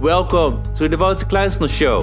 [0.00, 2.02] Welcome to the Wouter Kleinsman Show.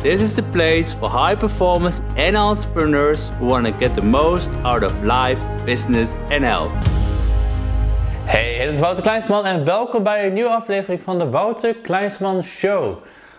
[0.00, 4.50] This is the place for high performers and entrepreneurs who want to get the most
[4.64, 6.72] out of life, business and health.
[8.24, 12.42] Hey, dit is Wouter Kleinsman en welkom bij een nieuwe aflevering van de Wouter Kleinsman
[12.42, 12.96] Show.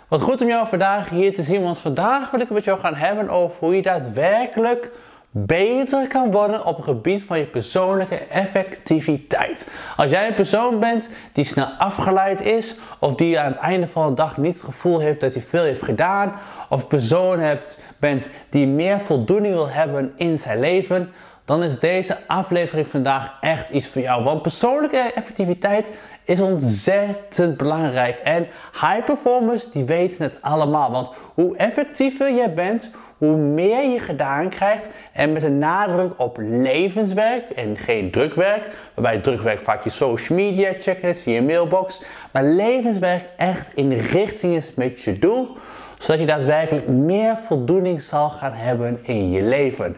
[0.08, 2.80] Wat goed om jou vandaag hier te zien, want vandaag wil ik het met jou
[2.80, 4.92] gaan hebben over hoe je daadwerkelijk
[5.36, 9.72] beter kan worden op het gebied van je persoonlijke effectiviteit.
[9.98, 14.08] Als jij een persoon bent die snel afgeleid is, of die aan het einde van
[14.08, 16.34] de dag niet het gevoel heeft dat hij veel heeft gedaan,
[16.70, 21.14] of een persoon hebt, bent die meer voldoening wil hebben in zijn leven,
[21.46, 24.24] dan is deze aflevering vandaag echt iets voor jou.
[24.24, 25.92] Want persoonlijke effectiviteit
[26.24, 28.20] is ontzettend belangrijk.
[28.20, 30.92] En high performers die weten het allemaal.
[30.92, 32.92] Want hoe effectiever jij bent,
[33.24, 39.20] hoe meer je gedaan krijgt en met een nadruk op levenswerk en geen drukwerk, waarbij
[39.20, 44.74] drukwerk vaak je social media checken is, je mailbox, maar levenswerk echt in richting is
[44.76, 45.48] met je doel,
[45.98, 49.98] zodat je daadwerkelijk meer voldoening zal gaan hebben in je leven.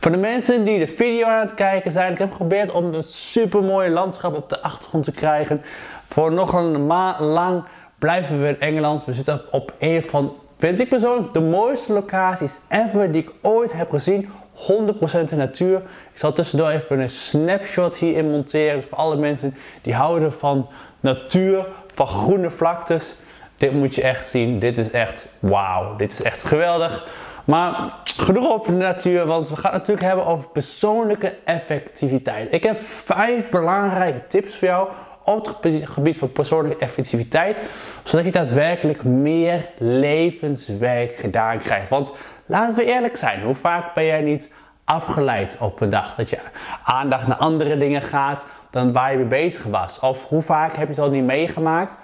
[0.00, 3.04] Voor de mensen die de video aan het kijken zijn, ik heb geprobeerd om een
[3.04, 5.62] super mooie landschap op de achtergrond te krijgen.
[6.08, 7.64] Voor nog een maand lang
[7.98, 9.04] blijven we in Engeland.
[9.04, 13.72] We zitten op een van Vind ik persoonlijk de mooiste locaties ever die ik ooit
[13.72, 14.28] heb gezien.
[14.54, 15.76] 100% de natuur.
[16.12, 18.74] Ik zal tussendoor even een snapshot hierin monteren.
[18.74, 20.68] Dus voor alle mensen die houden van
[21.00, 23.14] natuur, van groene vlaktes.
[23.56, 24.58] Dit moet je echt zien.
[24.58, 25.96] Dit is echt wauw.
[25.96, 27.08] Dit is echt geweldig.
[27.44, 32.52] Maar genoeg over de natuur, want we gaan het natuurlijk hebben over persoonlijke effectiviteit.
[32.52, 34.88] Ik heb vijf belangrijke tips voor jou
[35.24, 37.62] op het gebied van persoonlijke effectiviteit,
[38.02, 41.88] zodat je daadwerkelijk meer levenswerk gedaan krijgt.
[41.88, 42.12] Want
[42.46, 44.52] laten we eerlijk zijn, hoe vaak ben jij niet
[44.84, 46.14] afgeleid op een dag?
[46.14, 46.38] Dat je
[46.84, 50.00] aandacht naar andere dingen gaat dan waar je mee bezig was.
[50.00, 51.98] Of hoe vaak heb je het al niet meegemaakt?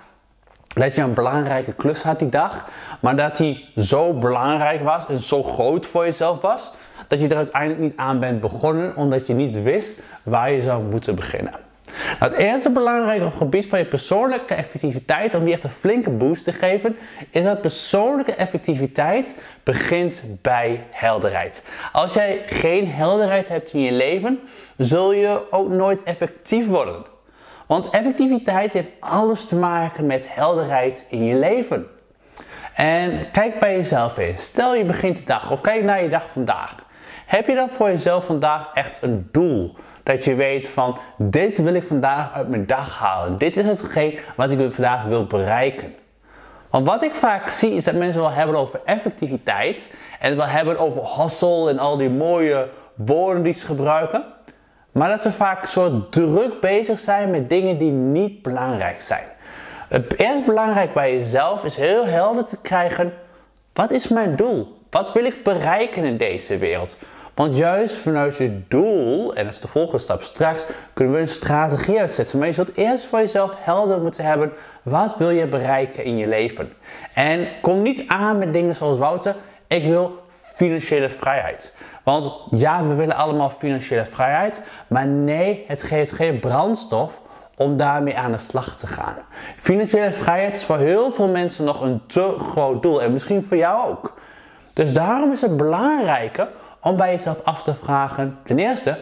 [0.68, 2.68] Dat je een belangrijke klus had die dag,
[3.00, 6.72] maar dat die zo belangrijk was en zo groot voor jezelf was,
[7.08, 10.82] dat je er uiteindelijk niet aan bent begonnen omdat je niet wist waar je zou
[10.82, 11.65] moeten beginnen.
[12.18, 16.52] Het eerste belangrijke gebied van je persoonlijke effectiviteit, om die echt een flinke boost te
[16.52, 16.96] geven,
[17.30, 21.64] is dat persoonlijke effectiviteit begint bij helderheid.
[21.92, 24.40] Als jij geen helderheid hebt in je leven,
[24.76, 27.04] zul je ook nooit effectief worden.
[27.66, 31.86] Want effectiviteit heeft alles te maken met helderheid in je leven.
[32.74, 34.42] En kijk bij jezelf eens.
[34.42, 36.74] Stel je begint de dag of kijk naar je dag vandaag.
[37.26, 39.74] Heb je dan voor jezelf vandaag echt een doel?
[40.06, 43.38] Dat je weet van dit wil ik vandaag uit mijn dag halen.
[43.38, 45.94] Dit is hetgeen wat ik vandaag wil bereiken.
[46.70, 50.78] Want wat ik vaak zie is dat mensen wel hebben over effectiviteit en wel hebben
[50.78, 54.24] over hustle en al die mooie woorden die ze gebruiken.
[54.92, 59.24] Maar dat ze vaak zo druk bezig zijn met dingen die niet belangrijk zijn.
[59.88, 63.12] Het eerst belangrijk bij jezelf is heel helder te krijgen:
[63.72, 64.78] wat is mijn doel?
[64.90, 66.96] Wat wil ik bereiken in deze wereld?
[67.36, 71.28] Want juist vanuit je doel, en dat is de volgende stap straks, kunnen we een
[71.28, 72.38] strategie uitzetten.
[72.38, 74.52] Maar je zult eerst voor jezelf helder moeten hebben,
[74.82, 76.72] wat wil je bereiken in je leven?
[77.14, 79.36] En kom niet aan met dingen zoals Wouter,
[79.66, 81.74] ik wil financiële vrijheid.
[82.02, 87.20] Want ja, we willen allemaal financiële vrijheid, maar nee, het geeft geen brandstof
[87.56, 89.16] om daarmee aan de slag te gaan.
[89.56, 93.56] Financiële vrijheid is voor heel veel mensen nog een te groot doel en misschien voor
[93.56, 94.14] jou ook.
[94.72, 96.48] Dus daarom is het belangrijker
[96.86, 98.98] om bij jezelf af te vragen, ten eerste,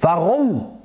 [0.00, 0.78] waarom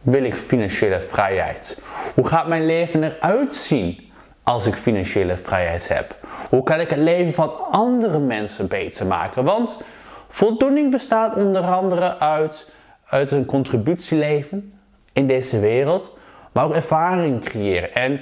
[0.00, 1.80] wil ik financiële vrijheid?
[2.14, 6.16] Hoe gaat mijn leven eruit zien als ik financiële vrijheid heb?
[6.48, 9.44] Hoe kan ik het leven van andere mensen beter maken?
[9.44, 9.82] Want
[10.28, 12.72] voldoening bestaat onder andere uit,
[13.06, 14.78] uit een contributieleven
[15.12, 16.18] in deze wereld,
[16.52, 17.94] maar ook ervaring creëren.
[17.94, 18.20] En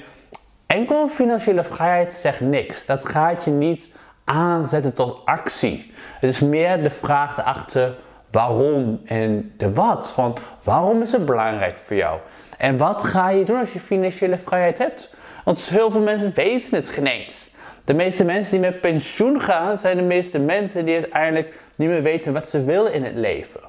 [0.67, 2.85] enkel financiële vrijheid zegt niks.
[2.85, 3.93] Dat gaat je niet
[4.25, 5.93] aanzetten tot actie.
[6.19, 7.95] Het is meer de vraag erachter
[8.31, 10.11] waarom en de wat.
[10.11, 12.19] Van waarom is het belangrijk voor jou?
[12.57, 15.15] En wat ga je doen als je financiële vrijheid hebt?
[15.43, 17.49] Want heel veel mensen weten het geen eens.
[17.85, 22.01] De meeste mensen die met pensioen gaan, zijn de meeste mensen die uiteindelijk niet meer
[22.01, 23.61] weten wat ze willen in het leven.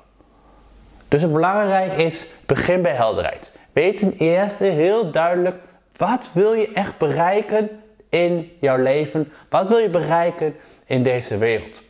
[1.08, 3.52] Dus het belangrijk is, begin bij helderheid.
[3.72, 5.56] Weet ten eerste heel duidelijk,
[5.96, 7.70] wat wil je echt bereiken
[8.08, 9.32] in jouw leven?
[9.48, 11.82] Wat wil je bereiken in deze wereld?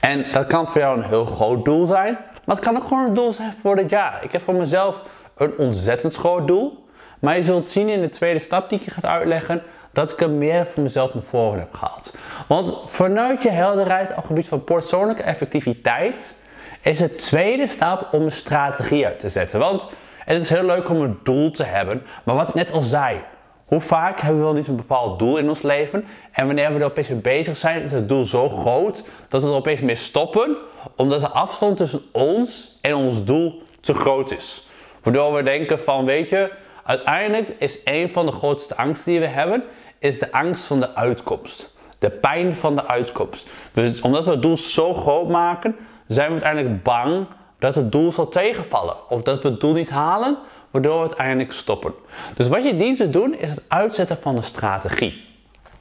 [0.00, 3.04] En dat kan voor jou een heel groot doel zijn, maar het kan ook gewoon
[3.04, 4.24] een doel zijn voor dit jaar.
[4.24, 5.00] Ik heb voor mezelf
[5.36, 6.84] een ontzettend groot doel,
[7.18, 9.62] maar je zult zien in de tweede stap die ik je ga uitleggen,
[9.92, 12.14] dat ik er meer voor mezelf naar voren heb gehaald.
[12.48, 16.34] Want vanuit je helderheid op het gebied van persoonlijke effectiviteit
[16.80, 19.58] is het tweede stap om een strategie uit te zetten.
[19.58, 19.88] Want
[20.24, 23.20] het is heel leuk om een doel te hebben, maar wat ik net al zei,
[23.64, 26.78] hoe vaak hebben we wel niet een bepaald doel in ons leven en wanneer we
[26.78, 29.94] er opeens mee bezig zijn, is het doel zo groot dat we er opeens mee
[29.94, 30.56] stoppen,
[30.96, 34.68] omdat de afstand tussen ons en ons doel te groot is.
[35.02, 36.52] Waardoor we denken van, weet je,
[36.84, 39.64] uiteindelijk is een van de grootste angsten die we hebben,
[39.98, 41.72] is de angst van de uitkomst.
[41.98, 43.50] De pijn van de uitkomst.
[43.72, 45.76] Dus omdat we het doel zo groot maken,
[46.08, 47.26] zijn we uiteindelijk bang
[47.58, 48.96] dat het doel zal tegenvallen.
[49.08, 50.38] Of dat we het doel niet halen,
[50.74, 51.94] waardoor we uiteindelijk stoppen.
[52.36, 55.24] Dus wat je dient te doen, is het uitzetten van een strategie.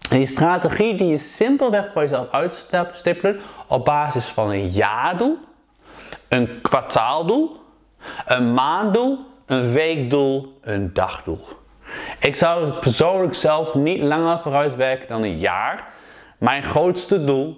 [0.09, 5.37] En die strategie die je simpelweg voor jezelf uitstippelen op basis van een jaardoel,
[6.27, 7.61] een kwartaaldoel,
[8.25, 11.45] een maanddoel, een weekdoel, een dagdoel.
[12.19, 15.87] Ik zou persoonlijk zelf niet langer vooruitwerken dan een jaar.
[16.37, 17.57] Mijn grootste doel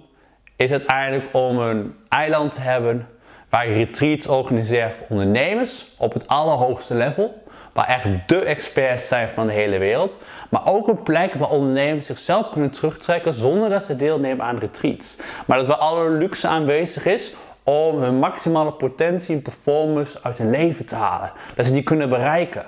[0.56, 3.08] is uiteindelijk om een eiland te hebben
[3.56, 7.42] waar ik retreats organiseer voor ondernemers op het allerhoogste level.
[7.72, 10.18] Waar echt de experts zijn van de hele wereld.
[10.48, 15.16] Maar ook een plek waar ondernemers zichzelf kunnen terugtrekken zonder dat ze deelnemen aan retreats.
[15.46, 20.50] Maar dat waar alle luxe aanwezig is om hun maximale potentie en performance uit hun
[20.50, 21.30] leven te halen.
[21.54, 22.64] Dat ze die kunnen bereiken.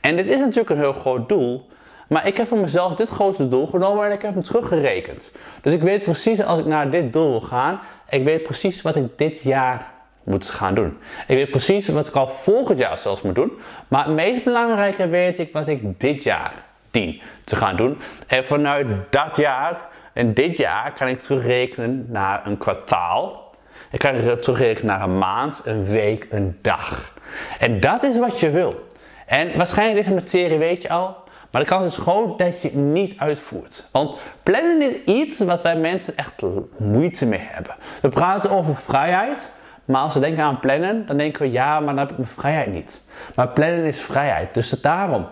[0.00, 1.66] En dit is natuurlijk een heel groot doel.
[2.08, 5.32] Maar ik heb voor mezelf dit grote doel genomen en ik heb hem teruggerekend.
[5.62, 8.96] Dus ik weet precies als ik naar dit doel wil gaan, ik weet precies wat
[8.96, 9.92] ik dit jaar
[10.24, 10.98] moet gaan doen.
[11.26, 13.52] Ik weet precies wat ik al volgend jaar zelfs moet doen.
[13.88, 16.52] Maar het meest belangrijke weet ik wat ik dit jaar
[16.90, 17.98] dien te gaan doen.
[18.26, 23.52] En vanuit dat jaar en dit jaar kan ik terugrekenen naar een kwartaal.
[23.90, 27.14] Ik kan terugrekenen naar een maand, een week, een dag.
[27.58, 28.88] En dat is wat je wil.
[29.26, 31.16] En waarschijnlijk deze materie weet je al.
[31.50, 33.88] Maar de kans is groot dat je het niet uitvoert.
[33.92, 36.42] Want plannen is iets wat wij mensen echt
[36.76, 37.74] moeite mee hebben.
[38.02, 39.52] We praten over vrijheid.
[39.84, 42.28] Maar als we denken aan plannen, dan denken we ja, maar dan heb ik mijn
[42.28, 43.02] vrijheid niet.
[43.34, 44.54] Maar plannen is vrijheid.
[44.54, 45.26] Dus daarom,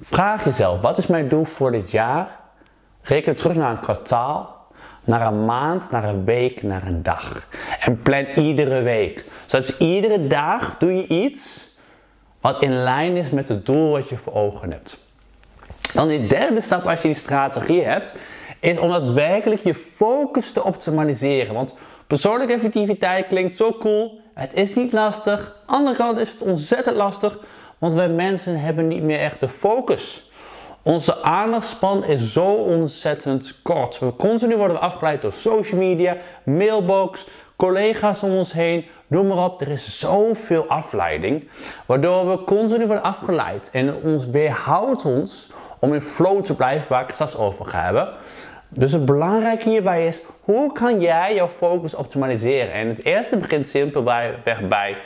[0.00, 2.28] vraag jezelf, wat is mijn doel voor dit jaar?
[3.02, 4.66] Reken terug naar een kwartaal,
[5.04, 7.46] naar een maand, naar een week, naar een dag.
[7.80, 9.24] En plan iedere week.
[9.46, 11.72] Zodat iedere dag doe je iets
[12.40, 14.98] wat in lijn is met het doel wat je voor ogen hebt.
[15.94, 18.14] Dan die derde stap als je die strategie hebt,
[18.60, 21.54] is om daadwerkelijk je focus te optimaliseren.
[21.54, 21.74] Want
[22.06, 24.20] persoonlijke effectiviteit klinkt zo cool.
[24.34, 25.40] Het is niet lastig.
[25.40, 27.38] Aan de andere kant is het ontzettend lastig,
[27.78, 30.30] want wij mensen hebben niet meer echt de focus.
[30.82, 33.98] Onze aandachtspan is zo ontzettend kort.
[33.98, 39.60] We continu worden afgeleid door social media, mailbox, collega's om ons heen, noem maar op.
[39.60, 41.48] Er is zoveel afleiding,
[41.86, 43.70] waardoor we continu worden afgeleid.
[43.72, 47.82] En ons weerhoudt ons om in flow te blijven, waar ik het straks over ga
[47.82, 48.08] hebben.
[48.74, 52.72] Dus het belangrijke hierbij is, hoe kan jij jouw focus optimaliseren?
[52.72, 54.96] En het eerste begint simpelweg bij,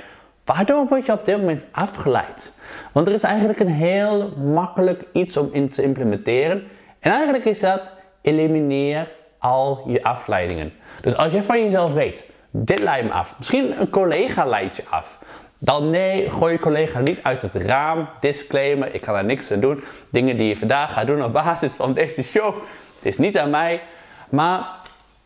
[0.45, 2.55] waardoor word je op dit moment afgeleid?
[2.93, 6.63] Want er is eigenlijk een heel makkelijk iets om in te implementeren.
[7.01, 7.93] En eigenlijk is dat,
[8.23, 10.73] elimineer al je afleidingen.
[11.01, 13.35] Dus als je van jezelf weet, dit leidt me af.
[13.39, 15.19] Misschien een collega leidt je af.
[15.59, 18.09] Dan nee, gooi je collega niet uit het raam.
[18.21, 19.85] Disclaimer, ik kan daar niks aan doen.
[20.11, 22.55] Dingen die je vandaag gaat doen op basis van deze show.
[22.99, 23.81] Het is niet aan mij.
[24.29, 24.67] Maar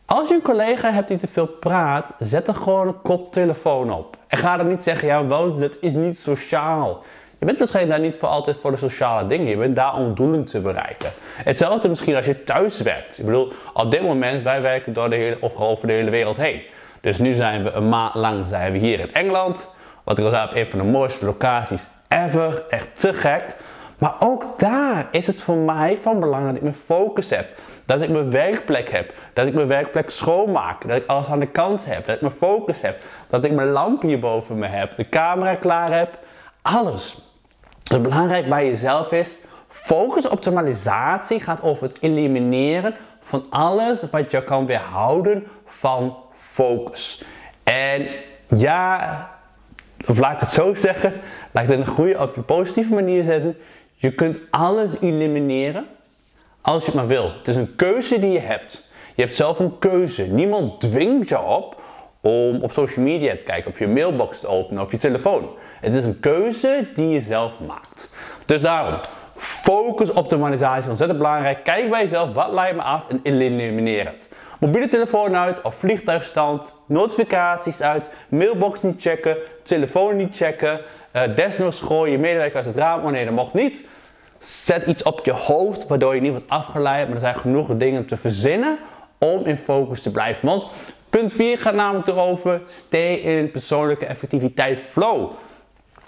[0.05, 4.17] als je een collega hebt die te veel praat, zet er gewoon een koptelefoon op.
[4.27, 7.03] En ga dan niet zeggen, ja, wel, dat is niet sociaal.
[7.39, 9.47] Je bent waarschijnlijk daar niet voor altijd voor de sociale dingen.
[9.47, 11.11] Je bent daar om doelen te bereiken.
[11.35, 13.19] Hetzelfde misschien als je thuis werkt.
[13.19, 16.37] Ik bedoel, op dit moment, wij werken door de hele, of over de hele wereld
[16.37, 16.61] heen.
[17.01, 19.69] Dus nu zijn we een maand lang zijn we hier in Engeland.
[20.03, 22.63] Wat ik al zei, op een van de mooiste locaties ever.
[22.69, 23.55] Echt te gek.
[23.97, 27.47] Maar ook daar is het voor mij van belang dat ik mijn focus heb.
[27.85, 29.13] Dat ik mijn werkplek heb.
[29.33, 30.87] Dat ik mijn werkplek schoonmaak.
[30.87, 32.05] Dat ik alles aan de kant heb.
[32.05, 33.01] Dat ik mijn focus heb.
[33.27, 34.95] Dat ik mijn lamp hier boven me heb.
[34.95, 36.19] De camera klaar heb.
[36.61, 37.31] Alles.
[37.83, 44.43] Het belangrijk bij jezelf is, focus optimalisatie gaat over het elimineren van alles wat je
[44.43, 47.23] kan weerhouden van focus.
[47.63, 48.07] En
[48.47, 49.29] ja,
[50.07, 51.13] of laat ik het zo zeggen,
[51.51, 53.57] laat ik het een goede, op je positieve manier zetten.
[54.03, 55.85] Je kunt alles elimineren
[56.61, 57.31] als je het maar wil.
[57.37, 58.87] Het is een keuze die je hebt.
[59.15, 60.23] Je hebt zelf een keuze.
[60.23, 61.81] Niemand dwingt je op
[62.21, 65.49] om op social media te kijken, of je mailbox te openen of je telefoon.
[65.81, 68.09] Het is een keuze die je zelf maakt.
[68.45, 68.99] Dus daarom,
[69.35, 71.63] focus optimalisatie ontzettend belangrijk.
[71.63, 74.31] Kijk bij jezelf, wat leidt me af en elimineer het.
[74.59, 80.79] Mobiele telefoon uit of vliegtuigstand, notificaties uit, mailbox niet checken, telefoon niet checken,
[81.13, 83.87] uh, desnoods gooi je medewerker uit het raam, oh nee dat mocht niet.
[84.37, 88.05] Zet iets op je hoofd waardoor je niet wordt afgeleid, maar er zijn genoeg dingen
[88.05, 88.77] te verzinnen
[89.17, 90.47] om in focus te blijven.
[90.47, 90.67] Want
[91.09, 95.31] punt 4 gaat namelijk erover, stay in persoonlijke effectiviteit flow.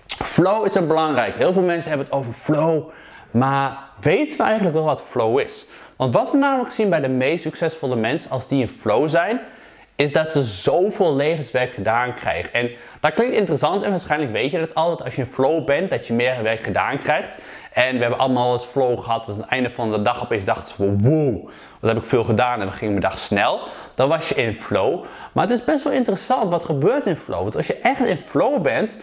[0.06, 1.36] Flow is een belangrijk.
[1.36, 2.90] Heel veel mensen hebben het over flow,
[3.32, 5.68] maar weten we eigenlijk wel wat flow is?
[5.96, 9.42] Want wat we namelijk zien bij de meest succesvolle mensen als die in flow zijn,
[9.96, 12.54] is dat ze zoveel levenswerk gedaan krijgen.
[12.54, 15.90] En dat klinkt interessant en waarschijnlijk weet je dat altijd als je in flow bent,
[15.90, 17.40] dat je meer werk gedaan krijgt.
[17.74, 20.46] En we hebben allemaal eens flow gehad, dus aan het einde van de dag opeens
[20.46, 21.50] dachten we, wow,
[21.80, 23.60] wat heb ik veel gedaan en we gingen mijn dag snel.
[23.96, 25.04] Dan was je in flow.
[25.32, 27.42] Maar het is best wel interessant wat gebeurt in flow.
[27.42, 28.98] Want als je echt in flow bent,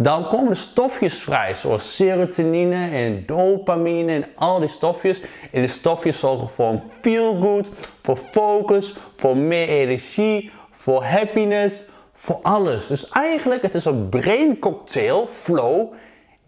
[0.00, 5.20] dan komen er stofjes vrij, zoals serotonine en dopamine en al die stofjes.
[5.52, 7.70] En die stofjes zorgen voor een feel good,
[8.02, 12.86] voor focus, voor meer energie, voor happiness, voor alles.
[12.86, 15.92] Dus eigenlijk het is een brain cocktail, flow,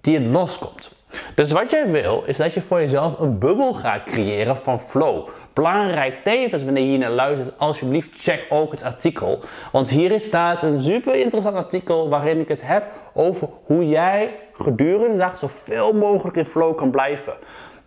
[0.00, 0.90] die loskomt.
[1.35, 5.28] Dus wat jij wil, is dat je voor jezelf een bubbel gaat creëren van flow.
[5.52, 9.40] Belangrijk tevens wanneer je hier naar luistert, alsjeblieft check ook het artikel.
[9.73, 15.12] Want hier staat een super interessant artikel waarin ik het heb over hoe jij gedurende
[15.12, 17.33] de dag zoveel mogelijk in flow kan blijven.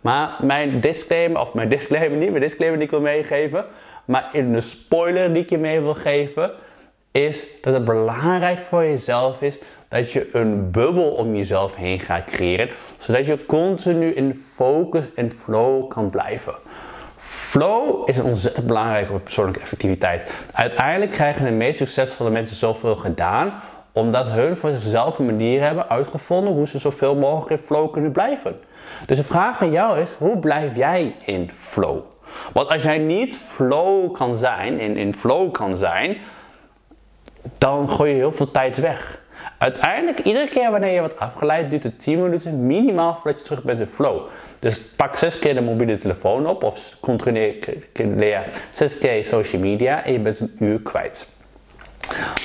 [0.00, 3.64] Maar mijn disclaimer, of mijn disclaimer niet, mijn disclaimer die ik wil meegeven,
[4.04, 6.52] maar in de spoiler die ik je mee wil geven,
[7.10, 12.24] is dat het belangrijk voor jezelf is dat je een bubbel om jezelf heen gaat
[12.24, 16.54] creëren, zodat je continu in focus en flow kan blijven.
[17.26, 20.32] Flow is ontzettend belangrijk op persoonlijke effectiviteit.
[20.52, 23.52] Uiteindelijk krijgen de meest succesvolle mensen zoveel gedaan
[23.92, 28.12] omdat hun voor zichzelf een manier hebben uitgevonden hoe ze zoveel mogelijk in flow kunnen
[28.12, 28.60] blijven.
[29.06, 31.98] Dus de vraag naar jou is: hoe blijf jij in flow?
[32.52, 36.16] Want als jij niet flow kan zijn, in, in flow kan zijn,
[37.58, 39.22] dan gooi je heel veel tijd weg.
[39.64, 43.62] Uiteindelijk, iedere keer wanneer je wordt afgeleid, duurt het 10 minuten minimaal voordat je terug
[43.62, 44.20] bent in flow.
[44.58, 50.12] Dus pak 6 keer de mobiele telefoon op of controleer 6 keer social media en
[50.12, 51.26] je bent een uur kwijt.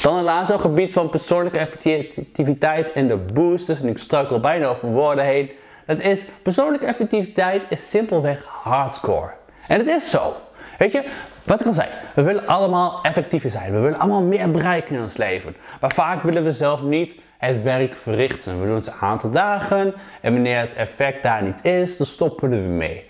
[0.01, 3.81] Dan een laatste gebied van persoonlijke effectiviteit en de boosters.
[3.81, 5.51] En ik struikel bijna over woorden heen.
[5.85, 9.31] Dat is, persoonlijke effectiviteit is simpelweg hardcore.
[9.67, 10.33] En het is zo.
[10.77, 11.03] Weet je,
[11.49, 13.71] wat ik al zei, we willen allemaal effectiever zijn.
[13.71, 15.55] We willen allemaal meer bereiken in ons leven.
[15.81, 18.61] Maar vaak willen we zelf niet het werk verrichten.
[18.61, 22.49] We doen het een aantal dagen en wanneer het effect daar niet is, dan stoppen
[22.49, 23.05] we er mee.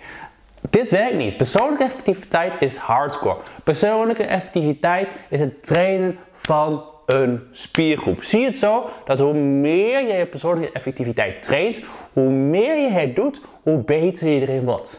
[0.70, 1.36] Dit werkt niet.
[1.36, 3.36] Persoonlijke effectiviteit is hardcore.
[3.64, 8.22] Persoonlijke effectiviteit is het trainen van een spiergroep.
[8.22, 11.82] Zie het zo dat hoe meer je je persoonlijke effectiviteit traint,
[12.12, 14.98] hoe meer je het doet, hoe beter je erin wordt.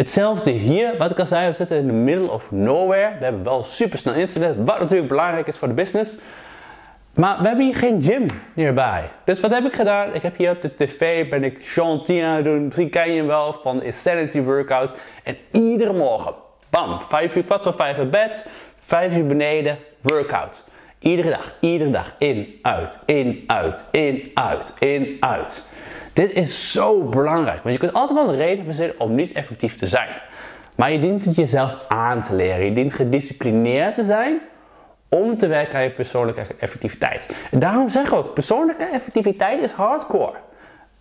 [0.00, 3.18] Hetzelfde hier, wat ik al zei, we zitten in the middle of nowhere.
[3.18, 6.18] We hebben wel supersnel internet, wat natuurlijk belangrijk is voor de business.
[7.14, 9.00] Maar we hebben hier geen gym nearby.
[9.24, 10.14] Dus wat heb ik gedaan?
[10.14, 12.64] Ik heb hier op de tv, ben ik Sean T aan het doen.
[12.64, 14.96] Misschien ken je hem wel van de Insanity Workout.
[15.24, 16.34] En iedere morgen,
[16.70, 18.46] bam, 5 uur, kwart voor 5 in bed,
[18.78, 20.64] 5 uur beneden, workout.
[20.98, 25.68] Iedere dag, iedere dag, in, uit, in, uit, in, uit, in, uit.
[26.12, 29.76] Dit is zo belangrijk, want je kunt altijd wel een reden verzinnen om niet effectief
[29.76, 30.08] te zijn.
[30.74, 32.64] Maar je dient het jezelf aan te leren.
[32.64, 34.40] Je dient gedisciplineerd te zijn
[35.08, 37.34] om te werken aan je persoonlijke effectiviteit.
[37.50, 40.38] En daarom zeg ik ook, persoonlijke effectiviteit is hardcore.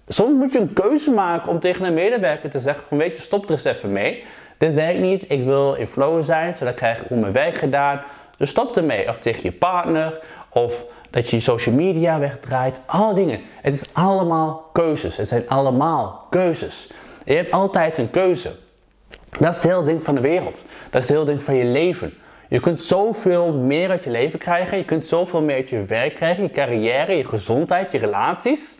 [0.08, 3.22] Soms moet je een keuze maken om tegen een medewerker te zeggen van weet je,
[3.22, 4.24] stop er eens even mee.
[4.58, 8.02] Dit werkt niet, ik wil in flow zijn, zodat krijg ik mijn werk gedaan.
[8.38, 9.10] Dus stop ermee.
[9.10, 12.82] Of tegen je partner, of dat je je social media wegdraait.
[12.86, 13.40] Alle dingen.
[13.62, 15.18] Het is allemaal keuzes.
[15.18, 16.90] Het zijn allemaal keuzes.
[17.26, 18.52] je hebt altijd een keuze.
[19.40, 20.64] Dat is het hele ding van de wereld.
[20.90, 22.14] Dat is het hele ding van je leven.
[22.48, 24.78] Je kunt zoveel meer uit je leven krijgen.
[24.78, 28.78] Je kunt zoveel meer uit je werk krijgen, je carrière, je gezondheid, je relaties.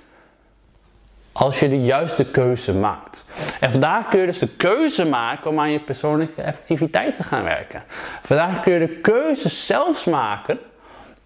[1.32, 3.26] Als je de juiste keuze maakt.
[3.60, 7.44] En vandaag kun je dus de keuze maken om aan je persoonlijke effectiviteit te gaan
[7.44, 7.84] werken.
[8.22, 10.60] Vandaag kun je de keuze zelfs maken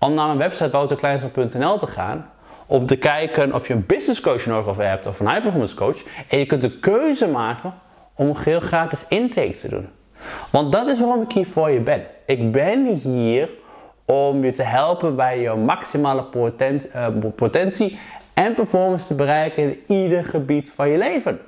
[0.04, 2.30] om naar mijn website wouterkleinsel.nl te gaan.
[2.68, 6.04] Om te kijken of je een business coach nodig hebt of een high performance coach.
[6.30, 7.74] En je kunt de keuze maken
[8.16, 9.88] om een heel gratis intake te doen.
[10.50, 12.06] Want dat is waarom ik hier voor je ben.
[12.26, 13.50] Ik ben hier
[14.06, 16.26] om je te helpen bij je maximale
[16.58, 18.00] eh, potentie
[18.34, 21.40] en performance te bereiken in ieder gebied van je leven.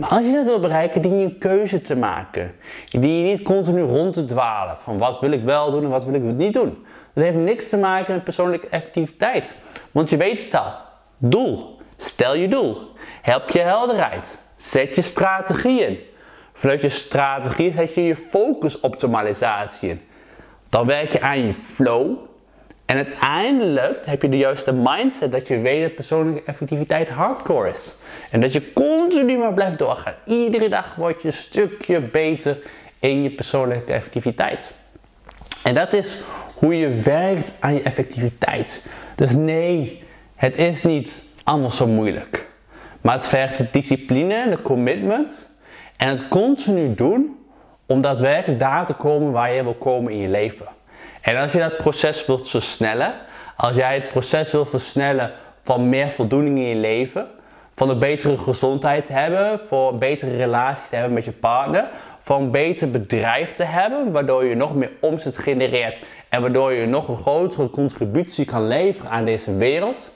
[0.00, 2.54] Maar als je dat wil bereiken, dien je een keuze te maken.
[2.88, 6.04] Die je niet continu rond te dwalen van wat wil ik wel doen en wat
[6.04, 6.86] wil ik niet doen.
[7.12, 9.56] Dat heeft niks te maken met persoonlijke effectiviteit.
[9.90, 10.72] Want je weet het al.
[11.18, 11.78] Doel.
[11.96, 12.78] Stel je doel.
[13.22, 14.40] Help je helderheid.
[14.56, 15.98] Zet je strategie in.
[16.52, 20.00] Vanuit je strategie zet je je focusoptimalisatie in.
[20.68, 22.16] Dan werk je aan je flow.
[22.90, 27.94] En uiteindelijk heb je de juiste mindset dat je weet dat persoonlijke effectiviteit hardcore is.
[28.30, 30.14] En dat je continu maar blijft doorgaan.
[30.26, 32.58] Iedere dag word je een stukje beter
[32.98, 34.72] in je persoonlijke effectiviteit.
[35.64, 36.20] En dat is
[36.54, 38.86] hoe je werkt aan je effectiviteit.
[39.14, 40.02] Dus nee,
[40.34, 42.48] het is niet allemaal zo moeilijk.
[43.00, 45.56] Maar het vergt de discipline, de commitment
[45.96, 47.38] en het continu doen
[47.86, 50.66] om daadwerkelijk daar te komen waar je wil komen in je leven.
[51.20, 53.14] En als je dat proces wilt versnellen,
[53.56, 57.26] als jij het proces wilt versnellen van meer voldoening in je leven,
[57.74, 61.88] van een betere gezondheid te hebben, voor een betere relatie te hebben met je partner,
[62.20, 66.86] van een beter bedrijf te hebben, waardoor je nog meer omzet genereert en waardoor je
[66.86, 70.12] nog een grotere contributie kan leveren aan deze wereld,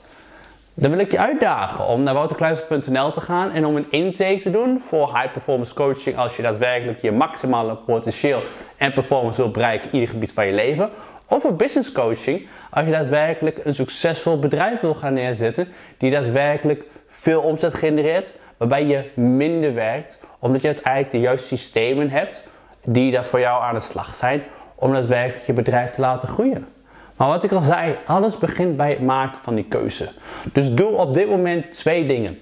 [0.77, 4.49] dan wil ik je uitdagen om naar wouterkleins.nl te gaan en om een intake te
[4.49, 8.41] doen voor high performance coaching als je daadwerkelijk je maximale potentieel
[8.77, 10.89] en performance wilt bereiken in ieder gebied van je leven.
[11.27, 15.67] Of voor business coaching als je daadwerkelijk een succesvol bedrijf wil gaan neerzetten
[15.97, 22.09] die daadwerkelijk veel omzet genereert, waarbij je minder werkt, omdat je uiteindelijk de juiste systemen
[22.09, 22.47] hebt
[22.85, 24.43] die daar voor jou aan de slag zijn
[24.75, 26.74] om daadwerkelijk je bedrijf te laten groeien.
[27.15, 30.09] Maar wat ik al zei, alles begint bij het maken van die keuze.
[30.53, 32.39] Dus doe op dit moment twee dingen.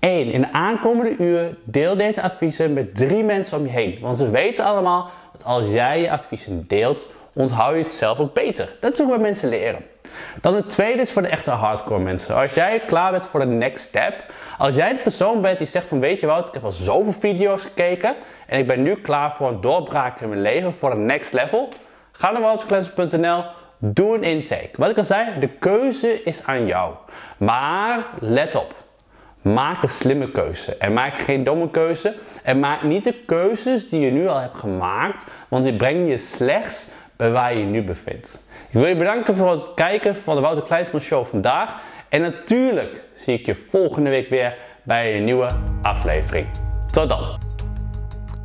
[0.00, 3.98] Eén, in de aankomende uur deel deze adviezen met drie mensen om je heen.
[4.00, 8.34] Want ze weten allemaal dat als jij je adviezen deelt, onthoud je het zelf ook
[8.34, 8.76] beter.
[8.80, 9.84] Dat is ook wat mensen leren.
[10.40, 12.34] Dan het tweede is voor de echte hardcore mensen.
[12.34, 14.24] Als jij klaar bent voor de next step,
[14.58, 17.12] als jij de persoon bent die zegt van weet je wat, ik heb al zoveel
[17.12, 18.14] video's gekeken
[18.46, 21.68] en ik ben nu klaar voor een doorbraak in mijn leven, voor een next level,
[22.12, 23.44] ga naar waltercleanser.nl,
[23.84, 24.70] doe een intake.
[24.76, 26.94] Wat ik al zei, de keuze is aan jou.
[27.36, 28.74] Maar let op.
[29.42, 30.76] Maak een slimme keuze.
[30.76, 32.14] En maak geen domme keuze.
[32.42, 35.26] En maak niet de keuzes die je nu al hebt gemaakt.
[35.48, 38.42] Want die brengen je slechts bij waar je je nu bevindt.
[38.68, 41.74] Ik wil je bedanken voor het kijken van de Wouter Kleinsman Show vandaag.
[42.08, 45.48] En natuurlijk zie ik je volgende week weer bij een nieuwe
[45.82, 46.46] aflevering.
[46.92, 47.38] Tot dan.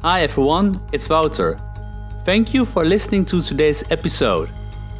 [0.01, 1.57] Hi everyone, it's Wouter.
[2.23, 4.66] Thank you for listening to today's episode.